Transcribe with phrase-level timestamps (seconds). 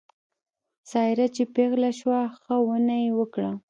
[0.91, 3.51] ساره چې پېغله شوه ښه ونه یې وکړه.